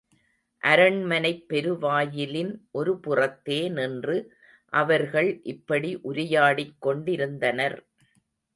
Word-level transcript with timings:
அரண்மனைப் 0.63 1.43
பெருவாயிலின் 1.49 2.49
ஒருபுறத்தே 2.73 3.69
நின்று 3.71 4.17
அவர்கள் 4.73 5.41
இப்படி 5.45 5.95
உரையாடிக் 6.03 6.75
கொண்டிருந்தனர். 6.79 7.79